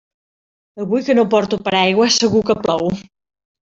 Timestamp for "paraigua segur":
1.69-2.43